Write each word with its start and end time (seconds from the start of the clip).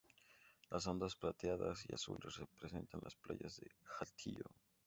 Las 0.71 0.87
ondas 0.87 1.15
plateadas 1.15 1.85
y 1.87 1.93
azules 1.93 2.35
representan 2.37 3.01
las 3.03 3.15
playas 3.15 3.57
de 3.57 3.67
Hatillo. 3.99 4.45